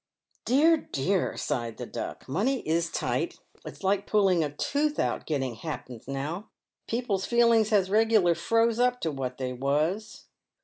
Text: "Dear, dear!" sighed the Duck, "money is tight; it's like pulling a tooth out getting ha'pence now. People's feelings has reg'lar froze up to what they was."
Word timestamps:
"Dear, 0.45 0.77
dear!" 0.77 1.37
sighed 1.37 1.77
the 1.77 1.85
Duck, 1.85 2.27
"money 2.27 2.67
is 2.67 2.89
tight; 2.89 3.37
it's 3.63 3.83
like 3.83 4.07
pulling 4.07 4.43
a 4.43 4.49
tooth 4.49 4.97
out 4.97 5.27
getting 5.27 5.53
ha'pence 5.53 6.07
now. 6.07 6.49
People's 6.87 7.27
feelings 7.27 7.69
has 7.69 7.87
reg'lar 7.91 8.33
froze 8.33 8.79
up 8.79 8.99
to 9.01 9.11
what 9.11 9.37
they 9.37 9.53
was." 9.53 10.25